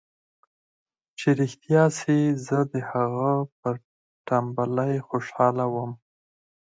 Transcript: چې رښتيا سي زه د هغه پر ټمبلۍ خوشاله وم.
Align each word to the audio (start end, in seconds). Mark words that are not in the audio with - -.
چې 1.17 1.27
رښتيا 1.39 1.83
سي 1.99 2.17
زه 2.47 2.59
د 2.71 2.73
هغه 2.91 3.31
پر 3.59 3.75
ټمبلۍ 4.27 4.93
خوشاله 5.07 5.65
وم. 5.73 5.91